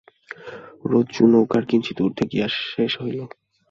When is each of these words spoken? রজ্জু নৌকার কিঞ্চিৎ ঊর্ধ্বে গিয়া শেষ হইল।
রজ্জু 0.85 1.23
নৌকার 1.31 1.63
কিঞ্চিৎ 1.69 1.97
ঊর্ধ্বে 2.05 2.25
গিয়া 2.31 2.47
শেষ 2.65 2.91
হইল। 3.01 3.19